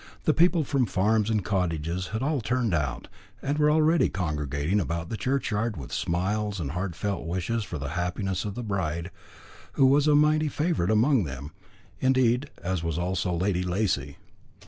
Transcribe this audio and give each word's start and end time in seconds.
The 0.23 0.33
people 0.33 0.63
from 0.63 0.87
farms 0.87 1.29
and 1.29 1.45
cottages 1.45 2.07
had 2.07 2.23
all 2.23 2.41
turned 2.41 2.73
out, 2.73 3.07
and 3.39 3.59
were 3.59 3.69
already 3.69 4.09
congregating 4.09 4.79
about 4.79 5.09
the 5.09 5.15
churchyard, 5.15 5.77
with 5.77 5.93
smiles 5.93 6.59
and 6.59 6.71
heartfelt 6.71 7.27
wishes 7.27 7.63
for 7.63 7.77
the 7.77 7.89
happiness 7.89 8.43
of 8.43 8.55
the 8.55 8.63
bride, 8.63 9.11
who 9.73 9.85
was 9.85 10.07
a 10.07 10.15
mighty 10.15 10.47
favourite 10.49 10.89
with 10.89 11.25
them, 11.27 11.51
as 11.51 11.51
indeed 12.07 12.49
was 12.81 12.97
also 12.97 13.31
Lady 13.35 13.61
Lacy. 13.61 14.17